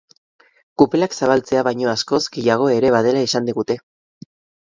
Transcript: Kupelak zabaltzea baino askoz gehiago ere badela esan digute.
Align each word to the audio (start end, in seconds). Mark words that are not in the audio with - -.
Kupelak 0.81 1.17
zabaltzea 1.17 1.61
baino 1.67 1.91
askoz 1.91 2.21
gehiago 2.37 2.69
ere 2.79 2.91
badela 2.97 3.23
esan 3.27 3.51
digute. 3.51 3.77